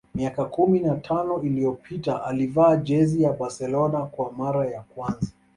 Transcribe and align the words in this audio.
Miaka 0.15 0.45
kumi 0.45 0.79
na 0.79 0.95
tano 0.95 1.41
iliyopita 1.41 2.23
alivaa 2.25 2.75
jezi 2.75 3.23
ya 3.23 3.33
Barcelona 3.33 4.05
kwa 4.05 4.31
mara 4.31 4.65
ya 4.65 4.81
kwanza 4.81 5.27